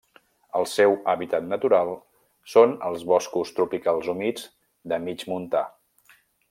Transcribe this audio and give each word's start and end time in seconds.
El 0.59 0.63
seu 0.69 0.95
hàbitat 1.13 1.45
natural 1.49 1.91
són 2.55 2.73
els 2.89 3.05
boscos 3.13 3.55
tropicals 3.61 4.13
humits 4.15 4.51
de 4.93 5.03
mig 5.09 5.31
montà. 5.35 5.67